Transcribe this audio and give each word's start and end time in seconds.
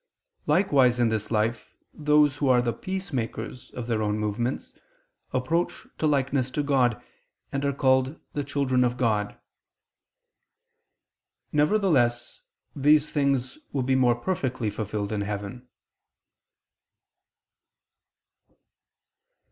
Likewise, 0.47 0.99
in 0.99 1.09
this 1.09 1.29
life, 1.29 1.75
those 1.93 2.37
who 2.37 2.49
are 2.49 2.59
the 2.59 2.73
"peacemakers" 2.73 3.69
of 3.75 3.85
their 3.85 4.01
own 4.01 4.17
movements, 4.17 4.73
approach 5.31 5.85
to 5.99 6.07
likeness 6.07 6.49
to 6.49 6.63
God, 6.63 6.99
and 7.51 7.63
are 7.63 7.71
called 7.71 8.19
"the 8.33 8.43
children 8.43 8.83
of 8.83 8.97
God." 8.97 9.37
Nevertheless 11.51 12.41
these 12.75 13.11
things 13.11 13.59
will 13.73 13.83
be 13.83 13.95
more 13.95 14.15
perfectly 14.15 14.71
fulfilled 14.71 15.11
in 15.11 15.21
heaven. 15.21 15.67